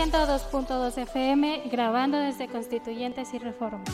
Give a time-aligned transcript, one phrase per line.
[0.00, 3.84] 102.2 FM, grabando desde Constituyentes y Reforma.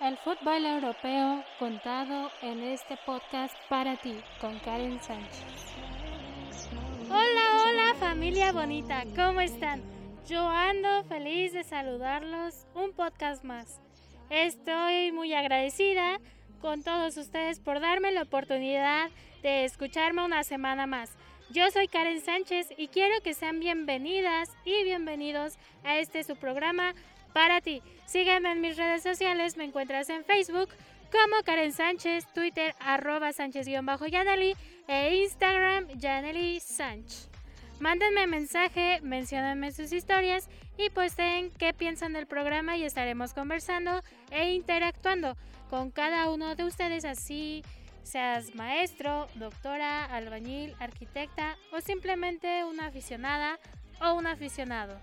[0.00, 5.44] El fútbol europeo contado en este podcast para ti, con Karen Sánchez.
[7.08, 9.82] Hola, hola familia bonita, ¿cómo están?
[10.26, 13.80] Yo ando feliz de saludarlos un podcast más.
[14.30, 16.18] Estoy muy agradecida
[16.60, 19.10] con todos ustedes por darme la oportunidad
[19.42, 21.10] de escucharme una semana más.
[21.50, 26.94] Yo soy Karen Sánchez y quiero que sean bienvenidas y bienvenidos a este su programa
[27.32, 27.82] para ti.
[28.06, 30.70] Sígueme en mis redes sociales, me encuentras en Facebook
[31.12, 34.54] como Karen Sánchez, Twitter arroba Sánchez-Yaneli
[34.88, 37.28] e Instagram Yaneli Sánchez.
[37.78, 40.48] Mándenme mensaje, menciónenme sus historias
[40.78, 45.36] y posten qué piensan del programa y estaremos conversando e interactuando
[45.70, 47.62] con cada uno de ustedes así
[48.02, 53.58] seas maestro, doctora, albañil, arquitecta o simplemente una aficionada
[54.00, 54.96] o un aficionado.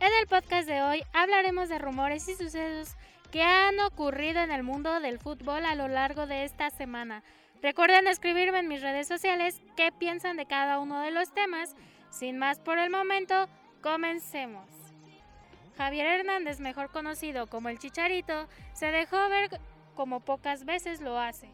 [0.00, 2.94] En el podcast de hoy hablaremos de rumores y sucesos
[3.30, 7.22] que han ocurrido en el mundo del fútbol a lo largo de esta semana.
[7.62, 11.74] Recuerden escribirme en mis redes sociales qué piensan de cada uno de los temas.
[12.10, 13.48] Sin más por el momento,
[13.84, 14.66] comencemos.
[15.76, 19.60] Javier Hernández, mejor conocido como el Chicharito, se dejó ver
[19.94, 21.50] como pocas veces lo hace,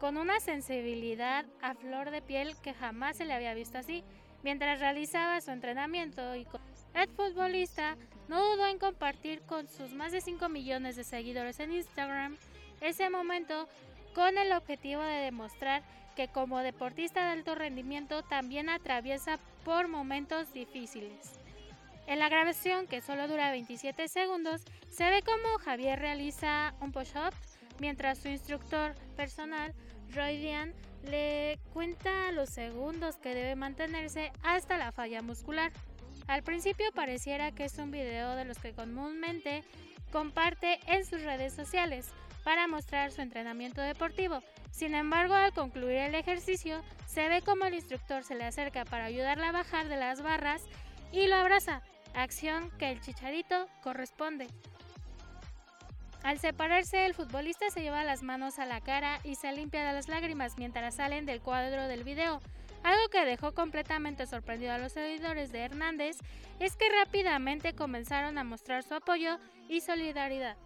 [0.00, 4.02] con una sensibilidad a flor de piel que jamás se le había visto así,
[4.42, 6.46] mientras realizaba su entrenamiento y
[6.94, 11.74] el futbolista no dudó en compartir con sus más de 5 millones de seguidores en
[11.74, 12.38] Instagram
[12.80, 13.68] ese momento
[14.14, 15.82] con el objetivo de demostrar
[16.16, 21.43] que como deportista de alto rendimiento también atraviesa por momentos difíciles.
[22.06, 27.32] En la grabación, que solo dura 27 segundos, se ve como Javier realiza un push-up
[27.78, 29.74] mientras su instructor personal,
[30.14, 30.74] Roy Dian,
[31.04, 35.72] le cuenta los segundos que debe mantenerse hasta la falla muscular.
[36.26, 39.64] Al principio pareciera que es un video de los que comúnmente
[40.12, 42.10] comparte en sus redes sociales
[42.44, 44.42] para mostrar su entrenamiento deportivo.
[44.70, 49.06] Sin embargo, al concluir el ejercicio, se ve como el instructor se le acerca para
[49.06, 50.62] ayudarle a bajar de las barras
[51.12, 51.82] y lo abraza,
[52.14, 54.48] acción que el chicharito corresponde.
[56.22, 59.92] Al separarse, el futbolista se lleva las manos a la cara y se limpia de
[59.92, 62.40] las lágrimas mientras salen del cuadro del video.
[62.82, 66.16] Algo que dejó completamente sorprendido a los seguidores de Hernández
[66.60, 69.38] es que rápidamente comenzaron a mostrar su apoyo
[69.68, 70.56] y solidaridad.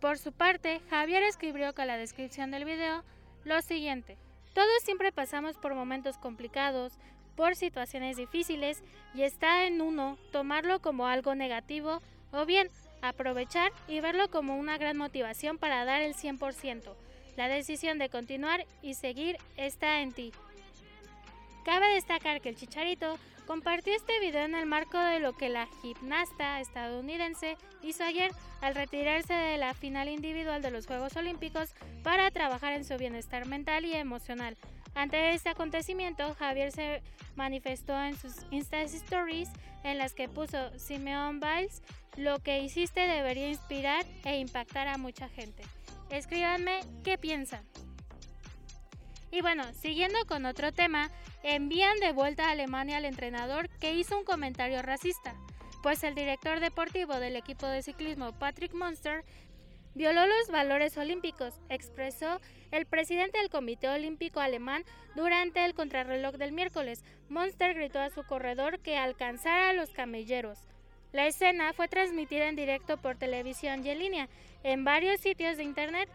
[0.00, 3.04] Por su parte, Javier escribió con la descripción del video
[3.44, 4.18] lo siguiente.
[4.54, 6.98] Todos siempre pasamos por momentos complicados,
[7.40, 8.82] por situaciones difíciles
[9.14, 12.02] y está en uno tomarlo como algo negativo
[12.32, 12.68] o bien
[13.00, 16.94] aprovechar y verlo como una gran motivación para dar el 100%.
[17.38, 20.32] La decisión de continuar y seguir está en ti.
[21.64, 25.66] Cabe destacar que el Chicharito compartió este video en el marco de lo que la
[25.80, 31.70] gimnasta estadounidense hizo ayer al retirarse de la final individual de los Juegos Olímpicos
[32.02, 34.58] para trabajar en su bienestar mental y emocional.
[34.94, 37.02] Ante este acontecimiento, Javier se
[37.36, 39.48] manifestó en sus Insta Stories
[39.84, 41.82] en las que puso Simeon Biles,
[42.16, 45.62] lo que hiciste debería inspirar e impactar a mucha gente.
[46.10, 47.64] Escríbanme qué piensan.
[49.30, 51.08] Y bueno, siguiendo con otro tema,
[51.44, 55.34] envían de vuelta a Alemania al entrenador que hizo un comentario racista,
[55.82, 59.24] pues el director deportivo del equipo de ciclismo Patrick Monster
[59.94, 62.40] violó los valores olímpicos, expresó
[62.70, 64.84] el presidente del Comité Olímpico Alemán
[65.14, 67.02] durante el contrarreloj del miércoles.
[67.28, 70.58] Monster gritó a su corredor que alcanzara a los camelleros.
[71.12, 74.28] La escena fue transmitida en directo por televisión y en línea
[74.62, 76.08] en varios sitios de internet.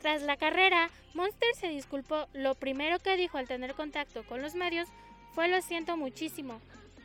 [0.00, 2.28] Tras la carrera, Monster se disculpó.
[2.32, 4.88] Lo primero que dijo al tener contacto con los medios
[5.32, 6.60] fue lo siento muchísimo.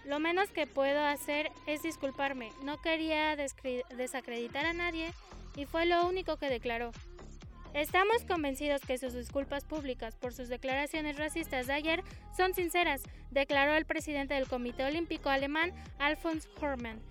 [0.05, 2.51] Lo menos que puedo hacer es disculparme.
[2.63, 5.11] No quería desacreditar a nadie
[5.55, 6.91] y fue lo único que declaró.
[7.73, 12.03] Estamos convencidos que sus disculpas públicas por sus declaraciones racistas de ayer
[12.35, 17.01] son sinceras, declaró el presidente del Comité Olímpico Alemán, Alfons Hormann.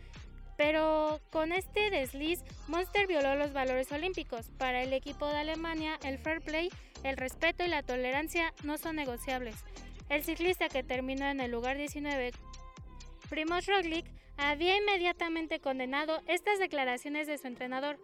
[0.59, 4.51] Pero con este desliz, Monster violó los valores olímpicos.
[4.59, 6.69] Para el equipo de Alemania, el fair play,
[7.03, 9.57] el respeto y la tolerancia no son negociables.
[10.11, 12.33] El ciclista que terminó en el lugar 19,
[13.31, 14.05] Primoz Roglic,
[14.37, 17.99] había inmediatamente condenado estas declaraciones de su entrenador.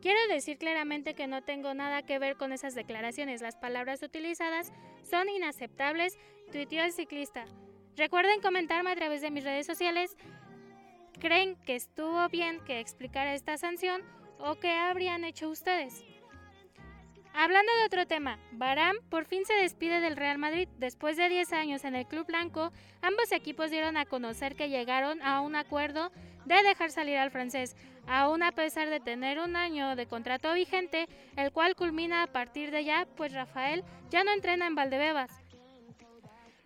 [0.00, 3.42] Quiero decir claramente que no tengo nada que ver con esas declaraciones.
[3.42, 4.72] Las palabras utilizadas
[5.02, 6.16] son inaceptables,
[6.52, 7.46] tuiteó el ciclista.
[7.96, 10.16] Recuerden comentarme a través de mis redes sociales.
[11.18, 14.02] ¿Creen que estuvo bien que explicara esta sanción
[14.38, 16.04] o qué habrían hecho ustedes?
[17.34, 20.68] Hablando de otro tema, Barán por fin se despide del Real Madrid.
[20.78, 22.72] Después de 10 años en el club blanco,
[23.02, 26.12] ambos equipos dieron a conocer que llegaron a un acuerdo
[26.48, 31.06] de dejar salir al francés, aún a pesar de tener un año de contrato vigente,
[31.36, 35.30] el cual culmina a partir de ya, pues Rafael ya no entrena en Valdebebas.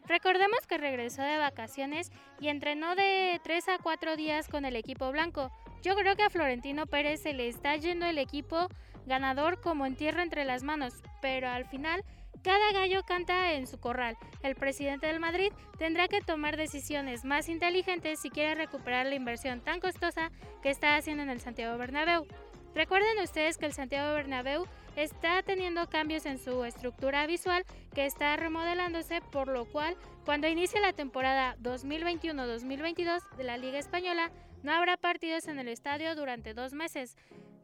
[0.06, 5.10] Recordemos que regresó de vacaciones y entrenó de 3 a 4 días con el equipo
[5.12, 5.50] blanco.
[5.82, 8.68] Yo creo que a Florentino Pérez se le está yendo el equipo
[9.06, 12.04] ganador como en tierra entre las manos, pero al final
[12.42, 14.16] cada gallo canta en su corral.
[14.42, 19.60] El presidente del Madrid tendrá que tomar decisiones más inteligentes si quiere recuperar la inversión
[19.60, 20.30] tan costosa
[20.62, 22.26] que está haciendo en el Santiago Bernabéu.
[22.74, 24.66] Recuerden ustedes que el Santiago Bernabéu
[24.96, 30.80] está teniendo cambios en su estructura visual que está remodelándose, por lo cual cuando inicie
[30.80, 34.30] la temporada 2021-2022 de la Liga Española
[34.62, 37.16] no habrá partidos en el estadio durante dos meses.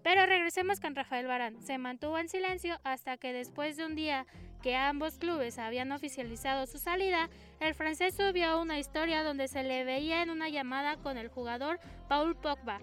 [0.03, 1.61] Pero regresemos con Rafael Barán.
[1.61, 4.27] Se mantuvo en silencio hasta que después de un día
[4.63, 7.29] que ambos clubes habían oficializado su salida,
[7.61, 11.81] el francés subió una historia donde se le veía en una llamada con el jugador
[12.09, 12.81] Paul Pogba.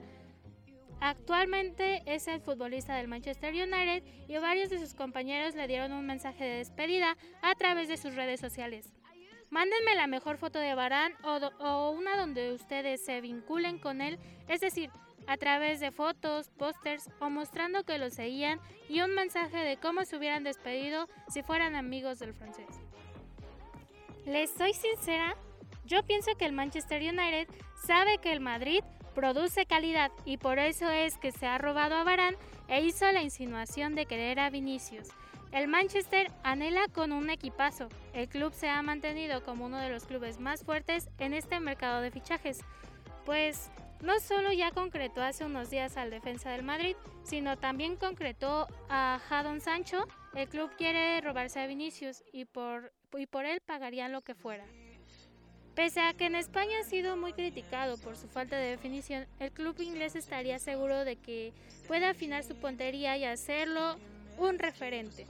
[1.02, 6.06] Actualmente es el futbolista del Manchester United y varios de sus compañeros le dieron un
[6.06, 8.94] mensaje de despedida a través de sus redes sociales.
[9.50, 14.18] Mándenme la mejor foto de Barán o, o una donde ustedes se vinculen con él,
[14.48, 14.90] es decir,
[15.28, 20.06] a través de fotos, pósters o mostrando que lo seguían y un mensaje de cómo
[20.06, 22.68] se hubieran despedido si fueran amigos del francés.
[24.26, 25.36] Les soy sincera,
[25.86, 27.48] yo pienso que el Manchester United
[27.86, 28.82] sabe que el Madrid
[29.14, 32.36] produce calidad y por eso es que se ha robado a Barán
[32.68, 35.10] e hizo la insinuación de querer a Vinicius.
[35.52, 37.88] El Manchester anhela con un equipazo.
[38.14, 42.02] El club se ha mantenido como uno de los clubes más fuertes en este mercado
[42.02, 42.60] de fichajes,
[43.26, 48.68] pues no solo ya concretó hace unos días al defensa del Madrid, sino también concretó
[48.90, 50.06] a Jadon Sancho.
[50.34, 54.66] El club quiere robarse a Vinicius y por, y por él pagarían lo que fuera.
[55.76, 59.52] Pese a que en España ha sido muy criticado por su falta de definición, el
[59.52, 61.52] club inglés estaría seguro de que
[61.86, 63.98] puede afinar su puntería y hacerlo
[64.38, 65.28] un referente.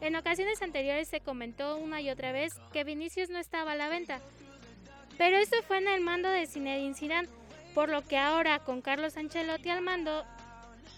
[0.00, 3.88] En ocasiones anteriores se comentó una y otra vez que Vinicius no estaba a la
[3.88, 4.20] venta,
[5.18, 7.28] pero eso fue en el mando de Zinedine Zidane,
[7.74, 10.24] por lo que ahora con Carlos Ancelotti al mando,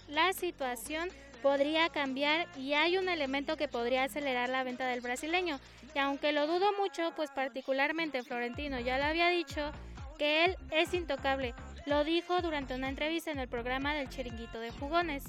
[0.07, 1.09] la situación
[1.41, 5.59] podría cambiar y hay un elemento que podría acelerar la venta del brasileño.
[5.93, 9.71] Y aunque lo dudo mucho, pues particularmente Florentino ya lo había dicho,
[10.17, 11.53] que él es intocable.
[11.85, 15.23] Lo dijo durante una entrevista en el programa del Chiringuito de Jugones.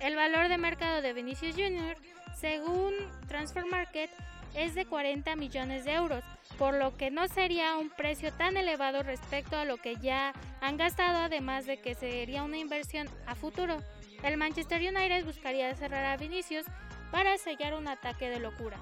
[0.00, 1.96] El valor de mercado de Vinicius Jr.,
[2.38, 2.92] según
[3.28, 4.10] Transfer Market,
[4.56, 6.24] es de 40 millones de euros,
[6.58, 10.78] por lo que no sería un precio tan elevado respecto a lo que ya han
[10.78, 13.76] gastado, además de que sería una inversión a futuro.
[14.22, 16.64] El Manchester United buscaría cerrar a Vinicius
[17.12, 18.78] para sellar un ataque de locura.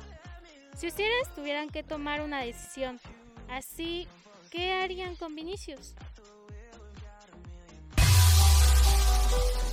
[0.77, 3.01] Si ustedes tuvieran que tomar una decisión
[3.49, 4.07] así,
[4.51, 5.95] ¿qué harían con Vinicius?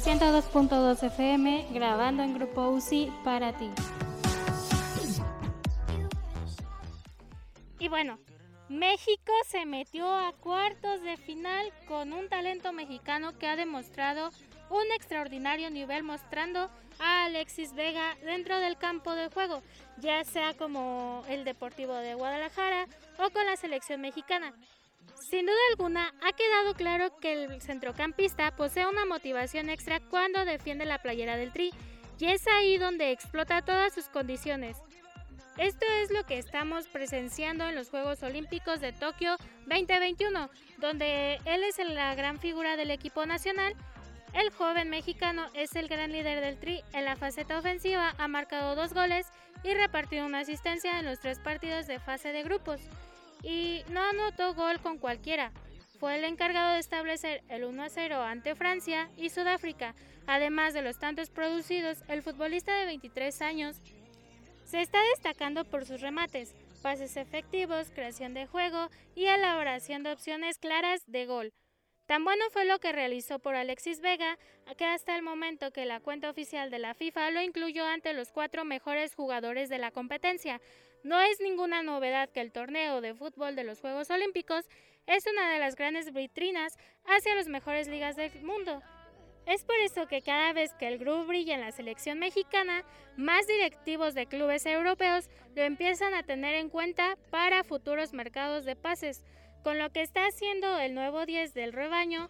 [0.04, 3.70] 102.2 FM grabando en Grupo UCI para ti.
[7.92, 8.20] Bueno,
[8.70, 14.32] México se metió a cuartos de final con un talento mexicano que ha demostrado
[14.70, 19.62] un extraordinario nivel mostrando a Alexis Vega dentro del campo de juego,
[19.98, 22.88] ya sea como el Deportivo de Guadalajara
[23.20, 24.54] o con la selección mexicana.
[25.20, 30.86] Sin duda alguna, ha quedado claro que el centrocampista posee una motivación extra cuando defiende
[30.86, 31.74] la playera del Tri,
[32.20, 34.78] y es ahí donde explota todas sus condiciones.
[35.58, 39.36] Esto es lo que estamos presenciando en los Juegos Olímpicos de Tokio
[39.68, 43.76] 2021, donde él es la gran figura del equipo nacional.
[44.34, 48.76] El joven mexicano es el gran líder del Tri en la faceta ofensiva, ha marcado
[48.76, 49.28] dos goles
[49.64, 52.80] y repartido una asistencia en los tres partidos de fase de grupos.
[53.44, 55.52] Y no anotó gol con cualquiera.
[56.00, 59.96] Fue el encargado de establecer el 1 0 ante Francia y Sudáfrica.
[60.28, 63.82] Además de los tantos producidos, el futbolista de 23 años
[64.72, 70.58] se está destacando por sus remates, pases efectivos, creación de juego y elaboración de opciones
[70.60, 71.52] claras de gol.
[72.06, 74.38] Tan bueno fue lo que realizó por Alexis Vega
[74.78, 78.32] que hasta el momento que la cuenta oficial de la FIFA lo incluyó ante los
[78.32, 80.62] cuatro mejores jugadores de la competencia.
[81.04, 84.70] No es ninguna novedad que el torneo de fútbol de los Juegos Olímpicos
[85.06, 88.82] es una de las grandes vitrinas hacia las mejores ligas del mundo.
[89.46, 92.84] Es por eso que cada vez que el grupo brilla en la selección mexicana,
[93.18, 98.76] más directivos de clubes europeos lo empiezan a tener en cuenta para futuros mercados de
[98.76, 99.24] pases.
[99.64, 102.30] Con lo que está haciendo el nuevo 10 del rebaño,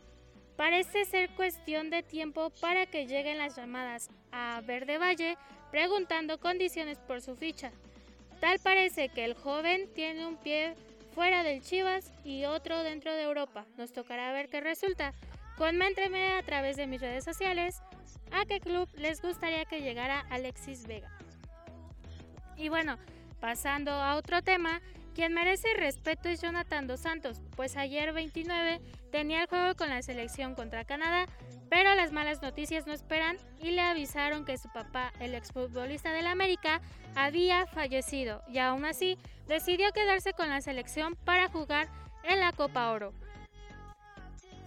[0.58, 5.38] parece ser cuestión de tiempo para que lleguen las llamadas a Verde Valle
[5.72, 7.72] preguntando condiciones por su ficha.
[8.40, 10.76] Tal parece que el joven tiene un pie
[11.14, 13.66] fuera del Chivas y otro dentro de Europa.
[13.78, 15.14] Nos tocará ver qué resulta.
[15.58, 17.82] Coméntenme a través de mis redes sociales
[18.32, 21.12] a qué club les gustaría que llegara Alexis Vega.
[22.58, 22.98] Y bueno,
[23.40, 24.82] pasando a otro tema,
[25.14, 28.80] quien merece respeto es Jonathan Dos Santos, pues ayer 29
[29.12, 31.26] tenía el juego con la selección contra Canadá,
[31.70, 36.28] pero las malas noticias no esperan y le avisaron que su papá, el exfutbolista del
[36.28, 36.82] América,
[37.16, 39.18] había fallecido y aún así
[39.48, 41.90] decidió quedarse con la selección para jugar
[42.24, 43.14] en la Copa Oro.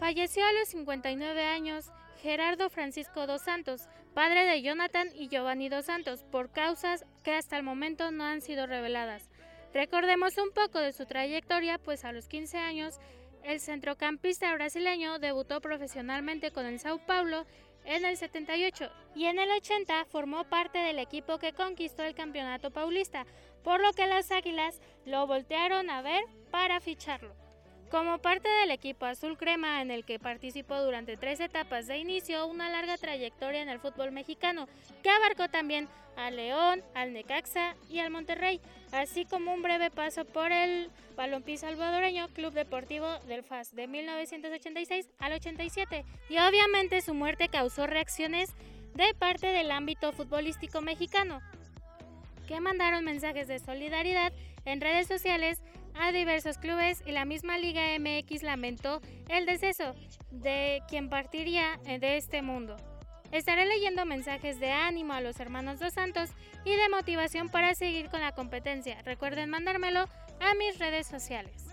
[0.05, 5.87] Falleció a los 59 años Gerardo Francisco dos Santos, padre de Jonathan y Giovanni dos
[5.87, 9.31] Santos, por causas que hasta el momento no han sido reveladas.
[9.73, 13.01] Recordemos un poco de su trayectoria, pues a los 15 años
[13.45, 17.47] el centrocampista brasileño debutó profesionalmente con el Sao Paulo
[17.87, 22.71] en el 78 y en el 80 formó parte del equipo que conquistó el campeonato
[22.71, 23.25] paulista,
[23.63, 27.44] por lo que las Águilas lo voltearon a ver para ficharlo.
[27.95, 32.45] Como parte del equipo azul crema en el que participó durante tres etapas de inicio,
[32.49, 34.67] una larga trayectoria en el fútbol mexicano,
[35.05, 38.61] que abarcó también al León, al Necaxa y al Monterrey,
[38.91, 45.09] así como un breve paso por el Balompié Salvadoreño Club Deportivo del FAS de 1986
[45.21, 46.05] al 87.
[46.31, 48.51] Y obviamente su muerte causó reacciones
[48.95, 51.43] de parte del ámbito futbolístico mexicano,
[52.49, 54.33] que mandaron mensajes de solidaridad
[54.65, 55.63] en redes sociales
[55.95, 59.95] a diversos clubes y la misma Liga MX lamentó el deceso
[60.31, 62.77] de quien partiría de este mundo.
[63.33, 66.31] Estaré leyendo mensajes de ánimo a los hermanos dos santos
[66.65, 69.03] y de motivación para seguir con la competencia.
[69.03, 70.05] Recuerden mandármelo
[70.41, 71.67] a mis redes sociales.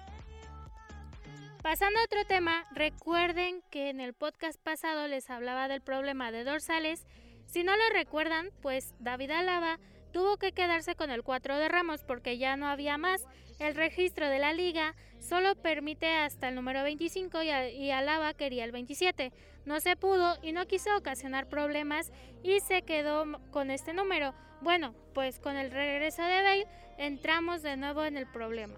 [1.62, 6.44] Pasando a otro tema, recuerden que en el podcast pasado les hablaba del problema de
[6.44, 7.06] dorsales.
[7.46, 9.78] Si no lo recuerdan, pues David Alaba
[10.12, 13.26] tuvo que quedarse con el 4 de Ramos porque ya no había más.
[13.60, 18.72] El registro de la liga solo permite hasta el número 25 y, Alaba quería el
[18.72, 19.32] 27.
[19.66, 22.12] No se pudo y no quiso ocasionar problemas
[22.44, 24.34] y se quedó con este número.
[24.62, 28.76] Bueno, pues con el regreso de Bale entramos de nuevo en el problema.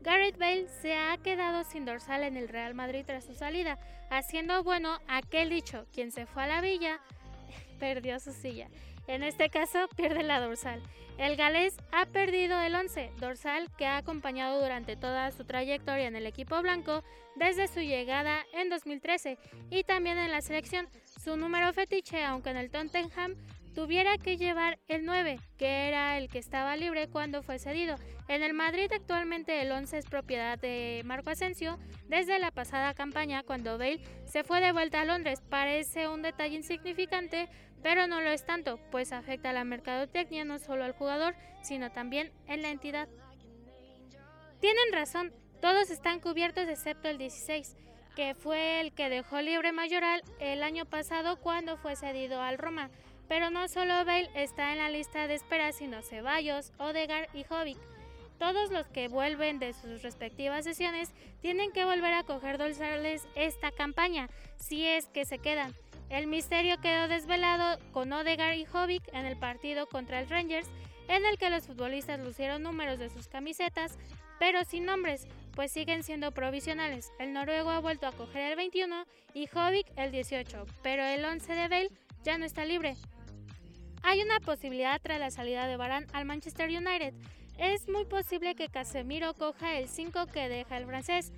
[0.00, 3.78] Gareth Bale se ha quedado sin dorsal en el Real Madrid tras su salida,
[4.10, 7.00] haciendo bueno aquel dicho, quien se fue a la villa
[7.80, 8.68] perdió su silla.
[9.08, 10.82] En este caso, pierde la dorsal.
[11.16, 16.14] El galés ha perdido el 11, dorsal que ha acompañado durante toda su trayectoria en
[16.14, 17.02] el equipo blanco
[17.34, 19.38] desde su llegada en 2013
[19.70, 20.88] y también en la selección.
[21.04, 23.34] Su número fetiche, aunque en el Tottenham
[23.74, 27.94] tuviera que llevar el 9, que era el que estaba libre cuando fue cedido.
[28.28, 33.42] En el Madrid actualmente el 11 es propiedad de Marco Asensio desde la pasada campaña
[33.42, 35.40] cuando Bale se fue de vuelta a Londres.
[35.48, 37.48] Parece un detalle insignificante,
[37.82, 41.90] pero no lo es tanto, pues afecta a la mercadotecnia no solo al jugador, sino
[41.90, 43.08] también en la entidad.
[44.60, 47.76] Tienen razón, todos están cubiertos excepto el 16,
[48.16, 52.90] que fue el que dejó libre Mayoral el año pasado cuando fue cedido al Roma.
[53.28, 57.78] Pero no solo Bale está en la lista de espera, sino Ceballos, Odegar y Jovic.
[58.38, 63.72] Todos los que vuelven de sus respectivas sesiones tienen que volver a coger dorsales esta
[63.72, 65.74] campaña, si es que se quedan.
[66.10, 70.68] El misterio quedó desvelado con Odegaard y Jovic en el partido contra el Rangers,
[71.08, 73.98] en el que los futbolistas lucieron números de sus camisetas,
[74.38, 77.12] pero sin nombres, pues siguen siendo provisionales.
[77.18, 81.52] El noruego ha vuelto a coger el 21 y Jovic el 18, pero el 11
[81.52, 81.90] de Bale
[82.22, 82.96] ya no está libre.
[84.02, 87.12] Hay una posibilidad tras la salida de Varane al Manchester United.
[87.58, 91.32] Es muy posible que Casemiro coja el 5 que deja el francés.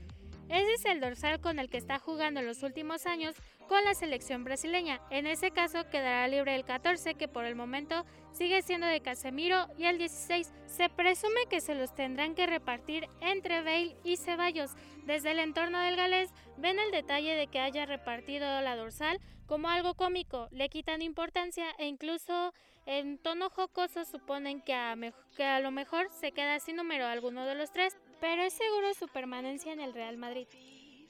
[0.51, 3.37] Es el dorsal con el que está jugando en los últimos años
[3.69, 5.01] con la selección brasileña.
[5.09, 9.69] En ese caso quedará libre el 14 que por el momento sigue siendo de Casemiro
[9.79, 14.73] y el 16 se presume que se los tendrán que repartir entre Bale y Ceballos.
[15.05, 19.69] Desde el entorno del galés ven el detalle de que haya repartido la dorsal como
[19.69, 22.53] algo cómico, le quitan importancia e incluso
[22.87, 27.71] en tono jocoso suponen que a lo mejor se queda sin número alguno de los
[27.71, 30.47] tres, pero es seguro su permanencia en el Real Madrid.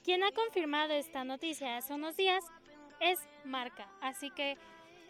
[0.03, 2.43] Quien ha confirmado esta noticia hace unos días
[2.99, 4.57] es Marca, así que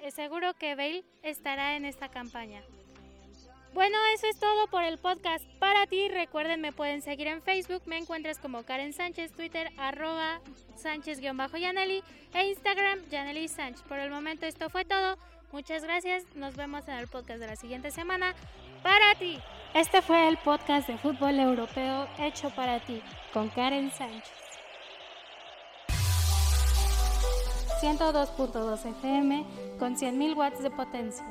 [0.01, 2.61] es seguro que Bale estará en esta campaña.
[3.73, 6.09] Bueno, eso es todo por el podcast para ti.
[6.09, 10.41] Recuerden, me pueden seguir en Facebook, me encuentras como Karen Sánchez, Twitter, arroba
[10.75, 12.03] Sánchez-Yaneli
[12.33, 13.83] e Instagram, Yaneli Sánchez.
[13.83, 15.17] Por el momento esto fue todo.
[15.53, 16.25] Muchas gracias.
[16.35, 18.35] Nos vemos en el podcast de la siguiente semana
[18.83, 19.39] para ti.
[19.73, 23.01] Este fue el podcast de fútbol europeo hecho para ti
[23.33, 24.31] con Karen Sánchez.
[27.81, 29.45] 102.2 FM
[29.79, 31.25] con 100.000 watts de potencia.